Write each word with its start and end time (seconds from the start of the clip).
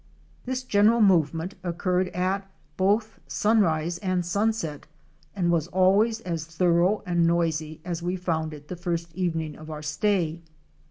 This 0.45 0.63
general 0.63 0.99
movement 0.99 1.53
occurred 1.61 2.07
at 2.07 2.49
both 2.75 3.19
sunrise 3.27 3.99
and 3.99 4.25
sun 4.25 4.51
set 4.51 4.87
and 5.35 5.51
was 5.51 5.67
always 5.67 6.21
as 6.21 6.45
thorough 6.47 7.03
and 7.05 7.27
noisy 7.27 7.79
as 7.85 8.01
we 8.01 8.15
found 8.15 8.51
it 8.51 8.67
the 8.67 8.75
first 8.75 9.13
evening 9.13 9.55
of 9.55 9.69
our 9.69 9.83
stay. 9.83 10.41